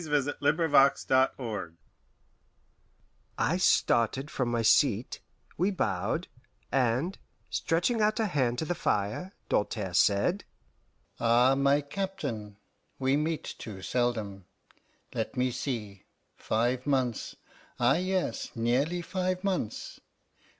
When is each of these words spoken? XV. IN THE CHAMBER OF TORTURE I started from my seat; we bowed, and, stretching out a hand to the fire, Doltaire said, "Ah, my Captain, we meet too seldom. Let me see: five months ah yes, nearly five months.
XV. 0.03 0.07
IN 0.13 0.23
THE 0.25 0.33
CHAMBER 0.41 0.83
OF 0.83 1.07
TORTURE 1.37 1.73
I 3.37 3.57
started 3.57 4.31
from 4.31 4.49
my 4.49 4.63
seat; 4.63 5.19
we 5.59 5.69
bowed, 5.69 6.27
and, 6.71 7.19
stretching 7.51 8.01
out 8.01 8.19
a 8.19 8.25
hand 8.25 8.57
to 8.57 8.65
the 8.65 8.73
fire, 8.73 9.33
Doltaire 9.47 9.93
said, 9.93 10.43
"Ah, 11.19 11.53
my 11.53 11.81
Captain, 11.81 12.57
we 12.97 13.15
meet 13.15 13.43
too 13.59 13.83
seldom. 13.83 14.45
Let 15.13 15.37
me 15.37 15.51
see: 15.51 16.05
five 16.35 16.87
months 16.87 17.35
ah 17.79 17.93
yes, 17.97 18.55
nearly 18.55 19.03
five 19.03 19.43
months. 19.43 19.99